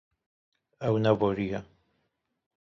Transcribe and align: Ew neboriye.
Ew 0.87 0.95
neboriye. 1.03 1.59